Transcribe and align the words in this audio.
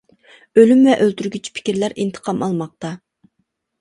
ئۆلۈك 0.61 0.79
ۋە 0.87 0.95
ئۆلتۈرگۈچى 1.03 1.53
پىكىرلەر 1.59 1.97
ئىنتىقام 2.05 2.43
ئالماقتا. 2.47 2.95